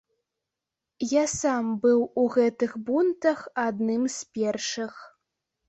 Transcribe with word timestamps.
Я 1.21 1.25
сам 1.41 1.69
быў 1.83 1.99
у 2.23 2.25
гэтых 2.37 2.71
бунтах 2.89 3.39
адным 3.67 4.11
з 4.17 4.41
першых. 4.41 4.93